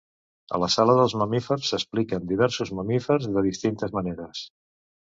[0.57, 4.47] A la Sala dels mamífers s'expliquen diversos mamífers de distintes maneres.